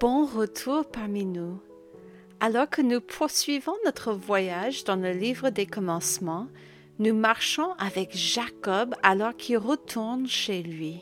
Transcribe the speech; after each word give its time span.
Bon 0.00 0.26
retour 0.26 0.84
parmi 0.84 1.24
nous. 1.24 1.58
Alors 2.40 2.68
que 2.68 2.82
nous 2.82 3.00
poursuivons 3.00 3.76
notre 3.86 4.12
voyage 4.12 4.84
dans 4.84 4.96
le 4.96 5.12
livre 5.12 5.48
des 5.48 5.64
commencements, 5.64 6.48
nous 6.98 7.14
marchons 7.14 7.72
avec 7.78 8.14
Jacob 8.14 8.94
alors 9.02 9.36
qu'il 9.36 9.56
retourne 9.56 10.26
chez 10.26 10.62
lui. 10.62 11.00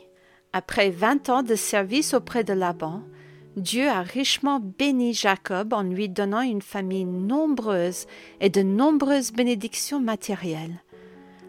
Après 0.53 0.91
vingt 0.91 1.29
ans 1.29 1.43
de 1.43 1.55
service 1.55 2.13
auprès 2.13 2.45
de 2.45 2.53
Laban, 2.53 3.01
Dieu 3.57 3.89
a 3.89 4.01
richement 4.01 4.61
béni 4.61 5.13
Jacob 5.13 5.73
en 5.73 5.83
lui 5.83 6.07
donnant 6.07 6.41
une 6.41 6.61
famille 6.61 7.05
nombreuse 7.05 8.05
et 8.39 8.49
de 8.49 8.61
nombreuses 8.61 9.33
bénédictions 9.33 9.99
matérielles. 9.99 10.83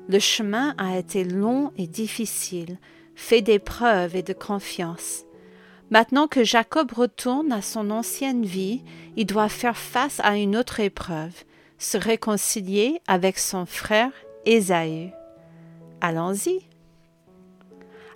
Le 0.08 0.18
chemin 0.18 0.74
a 0.78 0.98
été 0.98 1.22
long 1.22 1.70
et 1.76 1.86
difficile, 1.86 2.78
fait 3.14 3.42
d'épreuves 3.42 4.16
et 4.16 4.22
de 4.22 4.32
confiance. 4.32 5.25
Maintenant 5.90 6.26
que 6.26 6.42
Jacob 6.42 6.90
retourne 6.92 7.52
à 7.52 7.62
son 7.62 7.90
ancienne 7.90 8.44
vie, 8.44 8.82
il 9.16 9.24
doit 9.24 9.48
faire 9.48 9.76
face 9.76 10.20
à 10.24 10.36
une 10.36 10.56
autre 10.56 10.80
épreuve, 10.80 11.44
se 11.78 11.96
réconcilier 11.96 13.00
avec 13.06 13.38
son 13.38 13.66
frère 13.66 14.10
Ésaü. 14.46 15.12
Allons-y. 16.00 16.60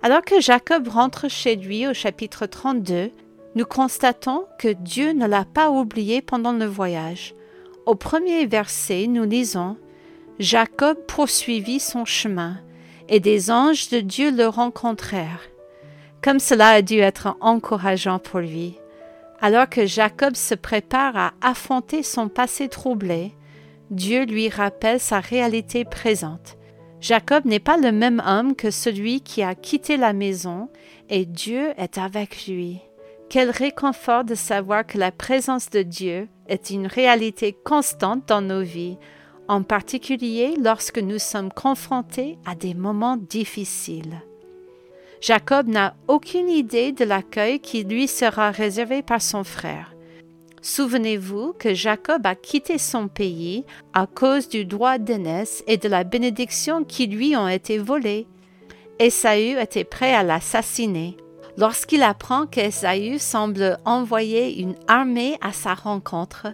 Alors 0.03 0.21
que 0.21 0.41
Jacob 0.41 0.89
rentre 0.89 1.29
chez 1.29 1.55
lui 1.55 1.87
au 1.87 1.93
chapitre 1.93 2.45
32, 2.45 3.11
nous 3.55 3.65
constatons 3.65 4.45
que 4.57 4.69
Dieu 4.69 5.13
ne 5.13 5.27
l'a 5.27 5.45
pas 5.45 5.69
oublié 5.69 6.21
pendant 6.21 6.53
le 6.53 6.65
voyage. 6.65 7.35
Au 7.85 7.95
premier 7.95 8.45
verset, 8.47 9.07
nous 9.07 9.23
lisons 9.23 9.77
Jacob 10.39 10.97
poursuivit 11.07 11.79
son 11.79 12.03
chemin, 12.03 12.57
et 13.07 13.19
des 13.19 13.51
anges 13.51 13.89
de 13.89 13.99
Dieu 13.99 14.31
le 14.31 14.47
rencontrèrent 14.47 15.50
comme 16.23 16.39
cela 16.39 16.69
a 16.69 16.81
dû 16.81 16.99
être 16.99 17.35
encourageant 17.41 18.19
pour 18.19 18.39
lui. 18.39 18.75
Alors 19.41 19.67
que 19.67 19.85
Jacob 19.85 20.35
se 20.35 20.53
prépare 20.53 21.17
à 21.17 21.33
affronter 21.41 22.03
son 22.03 22.29
passé 22.29 22.67
troublé, 22.67 23.33
Dieu 23.89 24.25
lui 24.25 24.49
rappelle 24.49 24.99
sa 24.99 25.19
réalité 25.19 25.83
présente. 25.83 26.57
Jacob 27.01 27.45
n'est 27.45 27.59
pas 27.59 27.77
le 27.77 27.91
même 27.91 28.21
homme 28.25 28.55
que 28.55 28.69
celui 28.69 29.21
qui 29.21 29.41
a 29.41 29.55
quitté 29.55 29.97
la 29.97 30.13
maison 30.13 30.69
et 31.09 31.25
Dieu 31.25 31.73
est 31.77 31.97
avec 31.97 32.45
lui. 32.45 32.79
Quel 33.29 33.49
réconfort 33.49 34.23
de 34.23 34.35
savoir 34.35 34.85
que 34.85 34.99
la 34.99 35.11
présence 35.11 35.69
de 35.71 35.81
Dieu 35.81 36.27
est 36.47 36.69
une 36.69 36.85
réalité 36.85 37.53
constante 37.65 38.27
dans 38.27 38.41
nos 38.41 38.61
vies, 38.61 38.97
en 39.47 39.63
particulier 39.63 40.53
lorsque 40.61 40.99
nous 40.99 41.17
sommes 41.17 41.51
confrontés 41.51 42.37
à 42.45 42.55
des 42.55 42.75
moments 42.75 43.17
difficiles. 43.17 44.21
Jacob 45.21 45.67
n'a 45.67 45.93
aucune 46.07 46.49
idée 46.49 46.91
de 46.93 47.05
l'accueil 47.05 47.59
qui 47.59 47.83
lui 47.83 48.07
sera 48.07 48.49
réservé 48.49 49.03
par 49.03 49.21
son 49.21 49.43
frère. 49.43 49.93
Souvenez-vous 50.63 51.53
que 51.53 51.75
Jacob 51.75 52.25
a 52.25 52.33
quitté 52.33 52.79
son 52.79 53.07
pays 53.07 53.63
à 53.93 54.07
cause 54.07 54.49
du 54.49 54.65
droit 54.65 54.97
d'aînesse 54.97 55.63
et 55.67 55.77
de 55.77 55.87
la 55.87 56.03
bénédiction 56.03 56.83
qui 56.83 57.05
lui 57.05 57.35
ont 57.37 57.47
été 57.47 57.77
volées. 57.77 58.25
Esaü 58.97 59.59
était 59.59 59.83
prêt 59.83 60.13
à 60.15 60.23
l'assassiner. 60.23 61.17
Lorsqu'il 61.55 62.01
apprend 62.01 62.47
qu'Esaü 62.47 63.19
semble 63.19 63.77
envoyer 63.85 64.59
une 64.59 64.75
armée 64.87 65.37
à 65.41 65.51
sa 65.53 65.75
rencontre, 65.75 66.47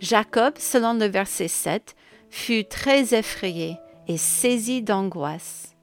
Jacob, 0.00 0.54
selon 0.58 0.94
le 0.94 1.06
verset 1.06 1.48
7, 1.48 1.94
fut 2.28 2.64
très 2.66 3.14
effrayé 3.14 3.78
et 4.06 4.18
saisi 4.18 4.82
d'angoisse. 4.82 5.74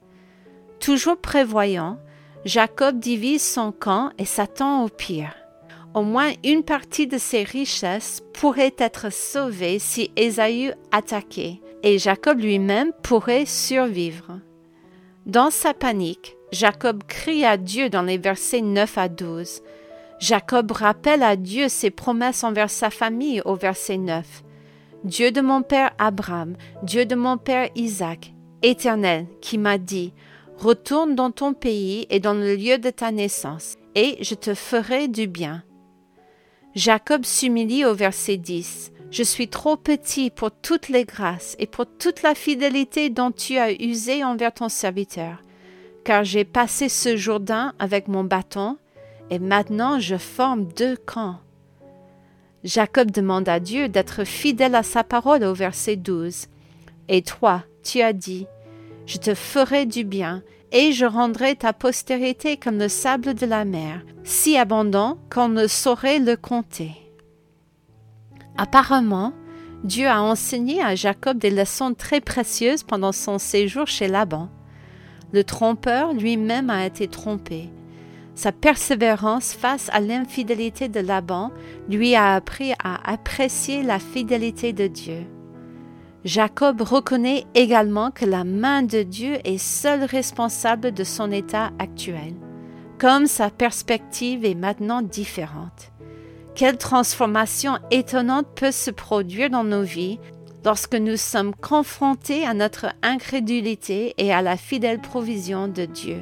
Toujours 0.78 1.16
prévoyant, 1.16 1.98
Jacob 2.46 2.98
divise 2.98 3.42
son 3.42 3.70
camp 3.70 4.10
et 4.18 4.24
s'attend 4.24 4.84
au 4.84 4.88
pire. 4.88 5.34
Au 5.92 6.02
moins 6.02 6.30
une 6.42 6.62
partie 6.62 7.06
de 7.06 7.18
ses 7.18 7.42
richesses 7.42 8.22
pourrait 8.32 8.74
être 8.78 9.12
sauvée 9.12 9.78
si 9.78 10.10
Ésaü 10.16 10.72
attaquait, 10.90 11.60
et 11.82 11.98
Jacob 11.98 12.40
lui-même 12.40 12.92
pourrait 13.02 13.44
survivre. 13.44 14.38
Dans 15.26 15.50
sa 15.50 15.74
panique, 15.74 16.36
Jacob 16.50 17.02
crie 17.06 17.44
à 17.44 17.58
Dieu 17.58 17.90
dans 17.90 18.02
les 18.02 18.18
versets 18.18 18.62
9 18.62 18.96
à 18.96 19.08
12. 19.08 19.60
Jacob 20.18 20.72
rappelle 20.72 21.22
à 21.22 21.36
Dieu 21.36 21.68
ses 21.68 21.90
promesses 21.90 22.42
envers 22.42 22.70
sa 22.70 22.88
famille 22.88 23.42
au 23.44 23.54
verset 23.54 23.98
9. 23.98 24.44
Dieu 25.04 25.30
de 25.30 25.40
mon 25.40 25.62
père 25.62 25.90
Abraham, 25.98 26.56
Dieu 26.82 27.04
de 27.04 27.14
mon 27.14 27.36
père 27.36 27.68
Isaac, 27.74 28.32
Éternel, 28.62 29.26
qui 29.40 29.58
m'a 29.58 29.78
dit, 29.78 30.12
Retourne 30.60 31.14
dans 31.14 31.30
ton 31.30 31.54
pays 31.54 32.06
et 32.10 32.20
dans 32.20 32.34
le 32.34 32.54
lieu 32.54 32.76
de 32.76 32.90
ta 32.90 33.12
naissance, 33.12 33.76
et 33.94 34.18
je 34.20 34.34
te 34.34 34.52
ferai 34.52 35.08
du 35.08 35.26
bien. 35.26 35.62
Jacob 36.74 37.24
s'humilie 37.24 37.86
au 37.86 37.94
verset 37.94 38.36
10. 38.36 38.92
Je 39.10 39.22
suis 39.22 39.48
trop 39.48 39.78
petit 39.78 40.28
pour 40.28 40.50
toutes 40.50 40.90
les 40.90 41.06
grâces 41.06 41.56
et 41.58 41.66
pour 41.66 41.86
toute 41.86 42.20
la 42.20 42.34
fidélité 42.34 43.08
dont 43.08 43.30
tu 43.30 43.56
as 43.56 43.72
usé 43.72 44.22
envers 44.22 44.52
ton 44.52 44.68
serviteur, 44.68 45.42
car 46.04 46.24
j'ai 46.24 46.44
passé 46.44 46.90
ce 46.90 47.16
Jourdain 47.16 47.72
avec 47.78 48.06
mon 48.06 48.22
bâton, 48.22 48.76
et 49.30 49.38
maintenant 49.38 49.98
je 49.98 50.18
forme 50.18 50.66
deux 50.76 50.98
camps. 50.98 51.38
Jacob 52.64 53.10
demande 53.10 53.48
à 53.48 53.60
Dieu 53.60 53.88
d'être 53.88 54.24
fidèle 54.24 54.74
à 54.74 54.82
sa 54.82 55.04
parole 55.04 55.42
au 55.42 55.54
verset 55.54 55.96
12. 55.96 56.48
Et 57.08 57.22
toi, 57.22 57.64
tu 57.82 58.02
as 58.02 58.12
dit, 58.12 58.46
je 59.10 59.18
te 59.18 59.34
ferai 59.34 59.86
du 59.86 60.04
bien, 60.04 60.44
et 60.70 60.92
je 60.92 61.04
rendrai 61.04 61.56
ta 61.56 61.72
postérité 61.72 62.56
comme 62.56 62.78
le 62.78 62.88
sable 62.88 63.34
de 63.34 63.44
la 63.44 63.64
mer, 63.64 64.02
si 64.22 64.56
abondant 64.56 65.18
qu'on 65.34 65.48
ne 65.48 65.66
saurait 65.66 66.20
le 66.20 66.36
compter. 66.36 66.92
Apparemment, 68.56 69.32
Dieu 69.82 70.06
a 70.06 70.22
enseigné 70.22 70.80
à 70.80 70.94
Jacob 70.94 71.38
des 71.38 71.50
leçons 71.50 71.92
très 71.92 72.20
précieuses 72.20 72.84
pendant 72.84 73.10
son 73.10 73.40
séjour 73.40 73.88
chez 73.88 74.06
Laban. 74.06 74.48
Le 75.32 75.42
trompeur 75.42 76.12
lui-même 76.12 76.70
a 76.70 76.86
été 76.86 77.08
trompé. 77.08 77.68
Sa 78.36 78.52
persévérance 78.52 79.54
face 79.54 79.88
à 79.92 79.98
l'infidélité 79.98 80.88
de 80.88 81.00
Laban 81.00 81.50
lui 81.88 82.14
a 82.14 82.36
appris 82.36 82.74
à 82.84 83.10
apprécier 83.10 83.82
la 83.82 83.98
fidélité 83.98 84.72
de 84.72 84.86
Dieu. 84.86 85.26
Jacob 86.24 86.82
reconnaît 86.82 87.46
également 87.54 88.10
que 88.10 88.26
la 88.26 88.44
main 88.44 88.82
de 88.82 89.02
Dieu 89.02 89.38
est 89.44 89.56
seule 89.56 90.04
responsable 90.04 90.92
de 90.92 91.02
son 91.02 91.32
état 91.32 91.70
actuel, 91.78 92.34
comme 92.98 93.26
sa 93.26 93.48
perspective 93.48 94.44
est 94.44 94.54
maintenant 94.54 95.00
différente. 95.00 95.92
Quelle 96.54 96.76
transformation 96.76 97.78
étonnante 97.90 98.48
peut 98.54 98.70
se 98.70 98.90
produire 98.90 99.48
dans 99.48 99.64
nos 99.64 99.82
vies 99.82 100.18
lorsque 100.62 100.94
nous 100.94 101.16
sommes 101.16 101.54
confrontés 101.54 102.46
à 102.46 102.52
notre 102.52 102.88
incrédulité 103.02 104.12
et 104.18 104.30
à 104.30 104.42
la 104.42 104.58
fidèle 104.58 105.00
provision 105.00 105.68
de 105.68 105.86
Dieu. 105.86 106.20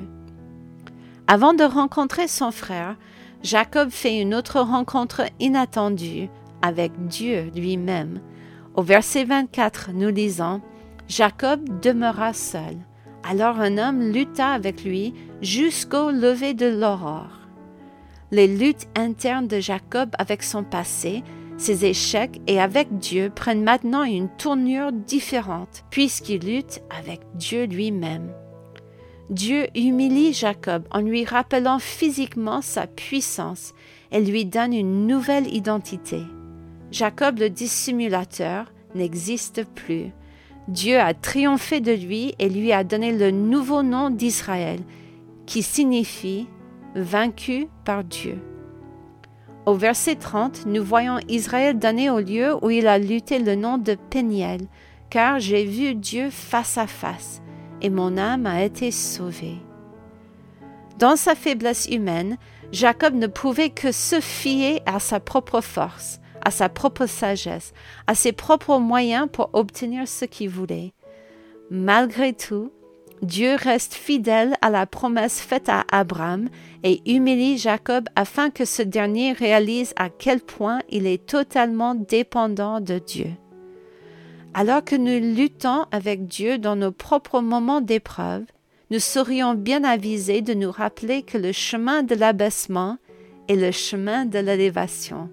Avant 1.26 1.54
de 1.54 1.65
rencontrer 1.65 2.28
son 2.28 2.53
frère, 2.53 2.94
Jacob 3.42 3.91
fait 3.91 4.20
une 4.20 4.34
autre 4.34 4.60
rencontre 4.60 5.22
inattendue 5.41 6.28
avec 6.62 6.92
Dieu 7.09 7.50
lui-même 7.54 8.20
au 8.78 8.83
verset 8.83 9.25
24, 9.25 9.91
nous 9.93 10.09
lisons 10.09 10.61
Jacob 11.09 11.81
demeura 11.81 12.33
seul. 12.33 12.77
Alors 13.28 13.59
un 13.59 13.77
homme 13.77 14.12
lutta 14.12 14.50
avec 14.50 14.84
lui 14.84 15.15
jusqu'au 15.43 16.12
lever 16.12 16.55
de 16.55 16.66
l'aurore. 16.66 17.41
Les 18.31 18.47
luttes 18.47 18.87
internes 18.97 19.49
de 19.49 19.59
Jacob 19.59 20.11
avec 20.16 20.44
son 20.44 20.62
passé, 20.62 21.25
ses 21.56 21.87
échecs 21.87 22.41
et 22.47 22.61
avec 22.61 22.99
Dieu 22.99 23.33
prennent 23.34 23.65
maintenant 23.65 24.05
une 24.05 24.28
tournure 24.28 24.93
différente 24.93 25.83
puisqu'il 25.91 26.47
lutte 26.47 26.81
avec 26.97 27.22
Dieu 27.34 27.65
lui-même. 27.65 28.31
Dieu 29.28 29.66
humilie 29.75 30.33
Jacob 30.33 30.84
en 30.93 31.00
lui 31.00 31.25
rappelant 31.25 31.81
physiquement 31.81 32.62
sa 32.62 32.87
puissance 32.87 33.75
et 34.12 34.21
lui 34.21 34.45
donne 34.45 34.72
une 34.72 35.09
nouvelle 35.09 35.53
identité. 35.53 36.22
Jacob 36.90 37.38
le 37.38 37.50
dissimulateur 37.50 38.72
n'existe 38.94 39.64
plus. 39.64 40.12
Dieu 40.68 40.98
a 40.98 41.14
triomphé 41.14 41.80
de 41.80 41.92
lui 41.92 42.34
et 42.38 42.48
lui 42.48 42.72
a 42.72 42.84
donné 42.84 43.12
le 43.12 43.30
nouveau 43.30 43.82
nom 43.82 44.10
d'Israël, 44.10 44.80
qui 45.46 45.62
signifie 45.62 46.46
vaincu 46.94 47.68
par 47.84 48.04
Dieu. 48.04 48.38
Au 49.66 49.74
verset 49.74 50.16
30, 50.16 50.66
nous 50.66 50.82
voyons 50.82 51.18
Israël 51.28 51.78
donner 51.78 52.08
au 52.08 52.20
lieu 52.20 52.54
où 52.62 52.70
il 52.70 52.86
a 52.86 52.98
lutté 52.98 53.38
le 53.38 53.54
nom 53.54 53.76
de 53.76 53.94
Péniel, 53.94 54.62
car 55.10 55.38
j'ai 55.40 55.64
vu 55.64 55.94
Dieu 55.94 56.30
face 56.30 56.78
à 56.78 56.86
face, 56.86 57.42
et 57.82 57.90
mon 57.90 58.16
âme 58.16 58.46
a 58.46 58.62
été 58.62 58.90
sauvée. 58.90 59.58
Dans 60.98 61.16
sa 61.16 61.34
faiblesse 61.34 61.86
humaine, 61.86 62.38
Jacob 62.72 63.14
ne 63.14 63.26
pouvait 63.26 63.70
que 63.70 63.92
se 63.92 64.20
fier 64.20 64.82
à 64.86 65.00
sa 65.00 65.20
propre 65.20 65.60
force, 65.60 66.20
à 66.44 66.50
sa 66.50 66.68
propre 66.68 67.06
sagesse, 67.06 67.72
à 68.06 68.14
ses 68.14 68.32
propres 68.32 68.78
moyens 68.78 69.28
pour 69.32 69.50
obtenir 69.52 70.06
ce 70.06 70.24
qu'il 70.24 70.50
voulait. 70.50 70.92
Malgré 71.70 72.32
tout, 72.32 72.72
Dieu 73.22 73.56
reste 73.56 73.94
fidèle 73.94 74.54
à 74.62 74.70
la 74.70 74.86
promesse 74.86 75.40
faite 75.40 75.68
à 75.68 75.84
Abraham 75.90 76.48
et 76.84 77.02
humilie 77.10 77.58
Jacob 77.58 78.08
afin 78.14 78.50
que 78.50 78.64
ce 78.64 78.82
dernier 78.82 79.32
réalise 79.32 79.92
à 79.96 80.08
quel 80.08 80.40
point 80.40 80.80
il 80.88 81.06
est 81.06 81.26
totalement 81.26 81.94
dépendant 81.94 82.80
de 82.80 82.98
Dieu. 82.98 83.30
Alors 84.54 84.84
que 84.84 84.96
nous 84.96 85.36
luttons 85.36 85.84
avec 85.90 86.26
Dieu 86.26 86.58
dans 86.58 86.76
nos 86.76 86.92
propres 86.92 87.40
moments 87.40 87.80
d'épreuve, 87.80 88.44
nous 88.90 89.00
serions 89.00 89.54
bien 89.54 89.84
avisés 89.84 90.40
de 90.40 90.54
nous 90.54 90.70
rappeler 90.70 91.22
que 91.22 91.38
le 91.38 91.52
chemin 91.52 92.02
de 92.02 92.14
l'abaissement 92.14 92.98
est 93.48 93.56
le 93.56 93.72
chemin 93.72 94.24
de 94.24 94.38
l'élévation. 94.38 95.28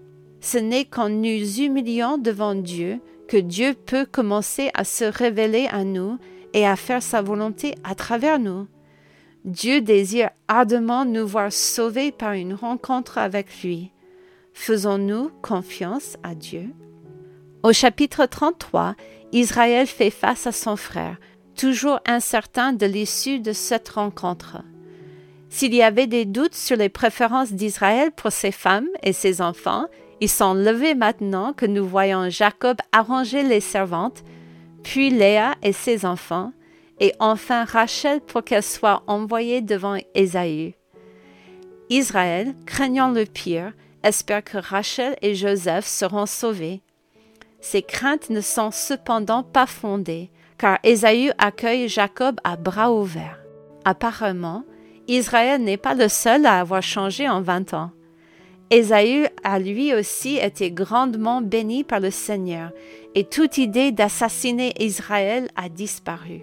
Ce 0.45 0.59
n'est 0.59 0.85
qu'en 0.85 1.09
nous 1.09 1.59
humiliant 1.59 2.19
devant 2.19 2.53
Dieu 2.53 2.99
que 3.27 3.37
Dieu 3.37 3.73
peut 3.73 4.05
commencer 4.05 4.69
à 4.75 4.83
se 4.83 5.03
révéler 5.03 5.67
à 5.71 5.83
nous 5.83 6.19
et 6.53 6.67
à 6.67 6.75
faire 6.75 7.01
sa 7.01 7.23
volonté 7.23 7.73
à 7.83 7.95
travers 7.95 8.37
nous. 8.37 8.67
Dieu 9.43 9.81
désire 9.81 10.29
ardemment 10.47 11.03
nous 11.03 11.25
voir 11.25 11.51
sauvés 11.51 12.11
par 12.11 12.33
une 12.33 12.53
rencontre 12.53 13.17
avec 13.17 13.63
lui. 13.63 13.91
Faisons-nous 14.53 15.31
confiance 15.41 16.15
à 16.21 16.35
Dieu? 16.35 16.69
Au 17.63 17.73
chapitre 17.73 18.27
33, 18.27 18.93
Israël 19.31 19.87
fait 19.87 20.11
face 20.11 20.45
à 20.45 20.51
son 20.51 20.75
frère, 20.75 21.17
toujours 21.55 21.99
incertain 22.05 22.71
de 22.71 22.85
l'issue 22.85 23.39
de 23.39 23.51
cette 23.51 23.89
rencontre. 23.89 24.57
S'il 25.49 25.73
y 25.73 25.81
avait 25.81 26.05
des 26.05 26.25
doutes 26.25 26.53
sur 26.53 26.77
les 26.77 26.89
préférences 26.89 27.51
d'Israël 27.51 28.11
pour 28.11 28.31
ses 28.31 28.51
femmes 28.51 28.89
et 29.01 29.13
ses 29.13 29.41
enfants, 29.41 29.87
ils 30.21 30.29
sont 30.29 30.53
levés 30.53 30.95
maintenant 30.95 31.53
que 31.53 31.65
nous 31.65 31.85
voyons 31.85 32.29
Jacob 32.29 32.77
arranger 32.91 33.43
les 33.43 33.59
servantes, 33.59 34.23
puis 34.83 35.09
Léa 35.09 35.55
et 35.61 35.73
ses 35.73 36.05
enfants, 36.05 36.53
et 36.99 37.13
enfin 37.19 37.65
Rachel 37.65 38.21
pour 38.21 38.43
qu'elle 38.43 38.63
soit 38.63 39.03
envoyée 39.07 39.61
devant 39.61 39.97
Ésaü. 40.13 40.75
Israël, 41.89 42.55
craignant 42.65 43.11
le 43.11 43.25
pire, 43.25 43.73
espère 44.03 44.43
que 44.43 44.57
Rachel 44.57 45.15
et 45.21 45.35
Joseph 45.35 45.85
seront 45.85 46.25
sauvés. 46.25 46.81
Ces 47.59 47.81
craintes 47.81 48.29
ne 48.29 48.41
sont 48.41 48.71
cependant 48.71 49.43
pas 49.43 49.65
fondées, 49.65 50.31
car 50.57 50.79
Ésaü 50.83 51.31
accueille 51.37 51.89
Jacob 51.89 52.39
à 52.43 52.55
bras 52.55 52.91
ouverts. 52.91 53.39
Apparemment, 53.83 54.63
Israël 55.07 55.61
n'est 55.61 55.77
pas 55.77 55.93
le 55.93 56.07
seul 56.07 56.45
à 56.45 56.59
avoir 56.59 56.81
changé 56.81 57.27
en 57.27 57.41
vingt 57.41 57.73
ans. 57.73 57.91
Ésaü 58.71 59.27
a 59.43 59.59
lui 59.59 59.93
aussi 59.93 60.37
été 60.37 60.71
grandement 60.71 61.41
béni 61.41 61.83
par 61.83 61.99
le 61.99 62.09
Seigneur, 62.09 62.71
et 63.13 63.23
toute 63.23 63.57
idée 63.57 63.91
d'assassiner 63.91 64.73
Israël 64.79 65.49
a 65.55 65.69
disparu. 65.69 66.41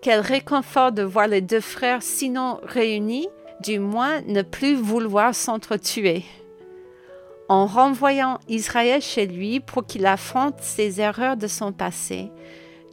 Quel 0.00 0.20
réconfort 0.20 0.92
de 0.92 1.02
voir 1.02 1.26
les 1.26 1.40
deux 1.40 1.60
frères 1.60 2.02
sinon 2.02 2.60
réunis, 2.62 3.28
du 3.62 3.78
moins 3.78 4.20
ne 4.22 4.42
plus 4.42 4.74
vouloir 4.74 5.34
s'entretuer. 5.34 6.24
En 7.48 7.66
renvoyant 7.66 8.38
Israël 8.48 9.02
chez 9.02 9.26
lui 9.26 9.60
pour 9.60 9.86
qu'il 9.86 10.06
affronte 10.06 10.60
ses 10.60 11.00
erreurs 11.00 11.36
de 11.36 11.46
son 11.46 11.72
passé, 11.72 12.30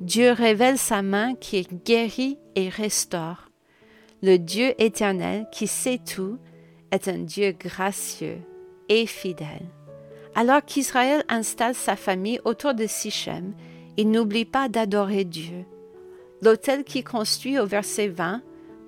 Dieu 0.01 0.31
révèle 0.31 0.77
sa 0.77 1.01
main 1.01 1.35
qui 1.35 1.67
guérit 1.85 2.37
et 2.55 2.69
restaure. 2.69 3.49
Le 4.23 4.37
Dieu 4.37 4.73
éternel 4.81 5.47
qui 5.51 5.67
sait 5.67 5.99
tout 5.99 6.37
est 6.91 7.07
un 7.07 7.19
Dieu 7.19 7.53
gracieux 7.57 8.39
et 8.89 9.05
fidèle. 9.05 9.67
Alors 10.35 10.63
qu'Israël 10.63 11.23
installe 11.29 11.75
sa 11.75 11.95
famille 11.95 12.39
autour 12.45 12.73
de 12.73 12.87
Sichem, 12.87 13.53
il 13.97 14.09
n'oublie 14.09 14.45
pas 14.45 14.69
d'adorer 14.69 15.25
Dieu. 15.25 15.65
L'autel 16.41 16.83
qui 16.83 17.03
construit 17.03 17.59
au 17.59 17.65
verset 17.65 18.07
20 18.07 18.41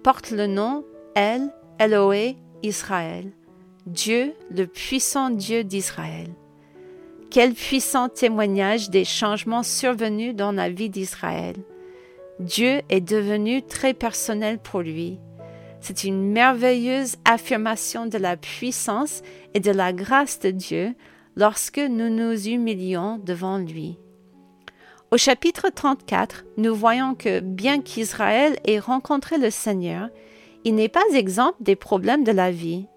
porte 0.03 0.31
le 0.31 0.47
nom 0.47 0.85
El 1.15 1.53
Eloé 1.79 2.37
Israël, 2.63 3.31
Dieu, 3.85 4.33
le 4.49 4.65
puissant 4.67 5.29
Dieu 5.29 5.63
d'Israël. 5.63 6.29
Quel 7.29 7.53
puissant 7.53 8.09
témoignage 8.09 8.89
des 8.89 9.05
changements 9.05 9.63
survenus 9.63 10.35
dans 10.35 10.51
la 10.51 10.69
vie 10.69 10.89
d'Israël. 10.89 11.55
Dieu 12.39 12.81
est 12.89 13.01
devenu 13.01 13.61
très 13.63 13.93
personnel 13.93 14.59
pour 14.59 14.81
lui. 14.81 15.19
C'est 15.83 16.05
une 16.05 16.31
merveilleuse 16.31 17.17
affirmation 17.25 18.05
de 18.05 18.17
la 18.17 18.37
puissance 18.37 19.21
et 19.53 19.59
de 19.59 19.69
la 19.69 19.91
grâce 19.91 20.39
de 20.39 20.49
Dieu 20.49 20.95
lorsque 21.35 21.77
nous 21.77 22.07
nous 22.07 22.47
humilions 22.47 23.19
devant 23.21 23.57
lui. 23.57 23.97
Au 25.11 25.17
chapitre 25.17 25.67
34, 25.75 26.45
nous 26.55 26.73
voyons 26.73 27.15
que 27.15 27.41
bien 27.41 27.81
qu'Israël 27.81 28.55
ait 28.63 28.79
rencontré 28.79 29.37
le 29.37 29.49
Seigneur, 29.49 30.07
il 30.63 30.75
n'est 30.75 30.87
pas 30.87 31.03
exempt 31.13 31.55
des 31.59 31.75
problèmes 31.75 32.23
de 32.23 32.31
la 32.31 32.49
vie. 32.49 32.87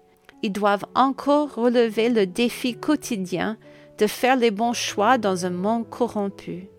Ils 0.41 0.53
doivent 0.53 0.85
encore 0.95 1.55
relever 1.55 2.07
le 2.07 2.25
défi 2.25 2.73
quotidien 2.73 3.57
de 3.97 4.07
faire 4.07 4.37
les 4.37 4.49
bons 4.49 4.71
choix 4.71 5.17
dans 5.17 5.45
un 5.45 5.49
monde 5.49 5.89
corrompu. 5.89 6.69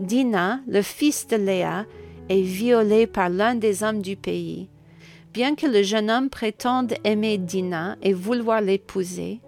Dina, 0.00 0.60
le 0.66 0.80
fils 0.80 1.26
de 1.26 1.36
Léa, 1.36 1.84
est 2.30 2.40
violé 2.40 3.06
par 3.06 3.28
l'un 3.28 3.54
des 3.54 3.82
hommes 3.82 4.00
du 4.00 4.16
pays. 4.16 4.70
Bien 5.36 5.54
que 5.54 5.66
le 5.66 5.82
jeune 5.82 6.10
homme 6.10 6.30
prétende 6.30 6.94
aimer 7.04 7.36
Dina 7.36 7.96
et 8.00 8.14
vouloir 8.14 8.62
l'épouser, 8.62 9.42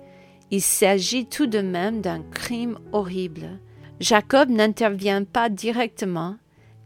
il 0.50 0.60
s'agit 0.60 1.24
tout 1.24 1.46
de 1.46 1.60
même 1.60 2.02
d'un 2.02 2.20
crime 2.20 2.78
horrible. 2.92 3.58
Jacob 3.98 4.50
n'intervient 4.50 5.24
pas 5.24 5.48
directement 5.48 6.36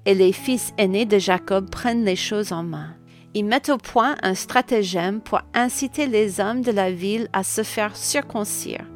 et 0.07 0.15
les 0.15 0.31
fils 0.31 0.73
aînés 0.79 1.05
de 1.05 1.19
Jacob 1.19 1.69
prennent 1.69 2.05
les 2.05 2.15
choses 2.15 2.53
en 2.53 2.63
main. 2.63 2.95
Ils 3.35 3.45
mettent 3.45 3.71
au 3.71 3.77
point 3.77 4.15
un 4.23 4.37
stratagème 4.37 5.21
pour 5.21 5.41
inciter 5.53 6.07
les 6.07 6.39
hommes 6.39 6.63
de 6.63 6.71
la 6.71 6.93
ville 6.93 7.27
à 7.33 7.43
se 7.43 7.65
faire 7.65 7.97
circoncire, 7.97 8.87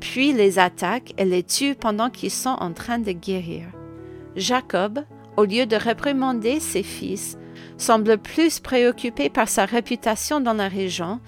puis 0.00 0.32
les 0.32 0.58
attaquent 0.58 1.12
et 1.18 1.26
les 1.26 1.42
tuent 1.42 1.74
pendant 1.74 2.08
qu'ils 2.08 2.30
sont 2.30 2.56
en 2.60 2.72
train 2.72 2.98
de 2.98 3.12
guérir. 3.12 3.66
Jacob, 4.36 5.04
au 5.36 5.44
lieu 5.44 5.66
de 5.66 5.76
réprimander 5.76 6.60
ses 6.60 6.82
fils, 6.82 7.36
semble 7.78 8.18
plus 8.18 8.60
préoccupé 8.60 9.30
par 9.30 9.48
sa 9.48 9.64
réputation 9.64 10.40
dans 10.40 10.54
la 10.54 10.68
région 10.68 11.20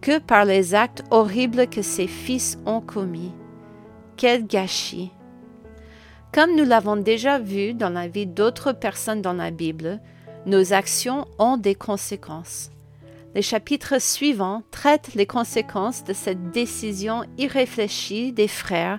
que 0.00 0.18
par 0.18 0.44
les 0.44 0.74
actes 0.74 1.02
horribles 1.10 1.66
que 1.66 1.82
ses 1.82 2.06
fils 2.06 2.58
ont 2.66 2.80
commis. 2.80 3.32
Quel 4.16 4.46
gâchis. 4.46 5.10
Comme 6.32 6.56
nous 6.56 6.64
l'avons 6.64 6.96
déjà 6.96 7.38
vu 7.38 7.74
dans 7.74 7.90
la 7.90 8.08
vie 8.08 8.26
d'autres 8.26 8.72
personnes 8.72 9.22
dans 9.22 9.32
la 9.32 9.50
Bible, 9.50 10.00
nos 10.46 10.72
actions 10.72 11.26
ont 11.38 11.56
des 11.56 11.74
conséquences. 11.74 12.70
Les 13.34 13.42
chapitres 13.42 14.00
suivants 14.00 14.62
traitent 14.70 15.14
les 15.14 15.26
conséquences 15.26 16.04
de 16.04 16.12
cette 16.12 16.50
décision 16.50 17.24
irréfléchie 17.38 18.32
des 18.32 18.48
frères 18.48 18.98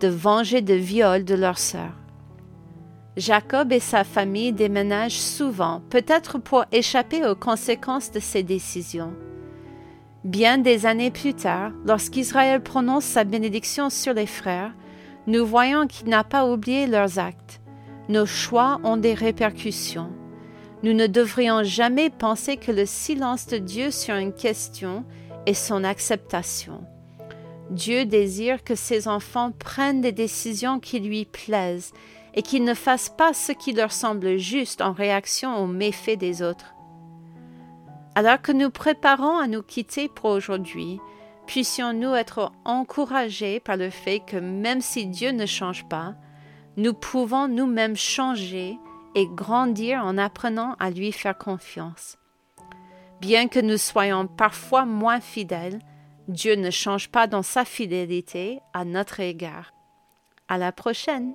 de 0.00 0.08
venger 0.08 0.60
le 0.60 0.74
viol 0.74 1.24
de 1.24 1.34
leur 1.34 1.58
sœur. 1.58 2.03
Jacob 3.16 3.72
et 3.72 3.80
sa 3.80 4.02
famille 4.02 4.52
déménagent 4.52 5.20
souvent, 5.20 5.82
peut-être 5.88 6.38
pour 6.38 6.64
échapper 6.72 7.24
aux 7.24 7.36
conséquences 7.36 8.10
de 8.10 8.18
ces 8.18 8.42
décisions. 8.42 9.14
Bien 10.24 10.58
des 10.58 10.84
années 10.84 11.12
plus 11.12 11.34
tard, 11.34 11.70
lorsqu'Israël 11.86 12.60
prononce 12.60 13.04
sa 13.04 13.22
bénédiction 13.22 13.88
sur 13.88 14.14
les 14.14 14.26
frères, 14.26 14.72
nous 15.28 15.46
voyons 15.46 15.86
qu'il 15.86 16.08
n'a 16.08 16.24
pas 16.24 16.50
oublié 16.50 16.86
leurs 16.86 17.18
actes. 17.20 17.60
Nos 18.08 18.26
choix 18.26 18.80
ont 18.82 18.96
des 18.96 19.14
répercussions. 19.14 20.10
Nous 20.82 20.92
ne 20.92 21.06
devrions 21.06 21.62
jamais 21.62 22.10
penser 22.10 22.56
que 22.56 22.72
le 22.72 22.84
silence 22.84 23.46
de 23.46 23.58
Dieu 23.58 23.90
sur 23.90 24.16
une 24.16 24.34
question 24.34 25.04
est 25.46 25.54
son 25.54 25.84
acceptation. 25.84 26.84
Dieu 27.70 28.04
désire 28.04 28.64
que 28.64 28.74
ses 28.74 29.08
enfants 29.08 29.52
prennent 29.52 30.00
des 30.00 30.12
décisions 30.12 30.80
qui 30.80 31.00
lui 31.00 31.24
plaisent 31.24 31.92
et 32.34 32.42
qu'ils 32.42 32.64
ne 32.64 32.74
fassent 32.74 33.14
pas 33.16 33.32
ce 33.32 33.52
qui 33.52 33.72
leur 33.72 33.92
semble 33.92 34.36
juste 34.36 34.80
en 34.80 34.92
réaction 34.92 35.56
aux 35.56 35.66
méfaits 35.66 36.18
des 36.18 36.42
autres. 36.42 36.74
Alors 38.16 38.42
que 38.42 38.52
nous 38.52 38.70
préparons 38.70 39.38
à 39.38 39.46
nous 39.46 39.62
quitter 39.62 40.08
pour 40.08 40.30
aujourd'hui, 40.30 41.00
puissions-nous 41.46 42.14
être 42.14 42.52
encouragés 42.64 43.60
par 43.60 43.76
le 43.76 43.90
fait 43.90 44.20
que 44.20 44.36
même 44.36 44.80
si 44.80 45.06
Dieu 45.06 45.30
ne 45.30 45.46
change 45.46 45.84
pas, 45.88 46.14
nous 46.76 46.92
pouvons 46.92 47.48
nous-mêmes 47.48 47.96
changer 47.96 48.78
et 49.14 49.26
grandir 49.26 50.04
en 50.04 50.18
apprenant 50.18 50.74
à 50.80 50.90
lui 50.90 51.12
faire 51.12 51.38
confiance. 51.38 52.18
Bien 53.20 53.46
que 53.46 53.60
nous 53.60 53.78
soyons 53.78 54.26
parfois 54.26 54.84
moins 54.84 55.20
fidèles, 55.20 55.78
Dieu 56.26 56.56
ne 56.56 56.70
change 56.70 57.10
pas 57.10 57.26
dans 57.26 57.42
sa 57.42 57.64
fidélité 57.64 58.60
à 58.72 58.84
notre 58.84 59.20
égard. 59.20 59.72
À 60.48 60.58
la 60.58 60.72
prochaine! 60.72 61.34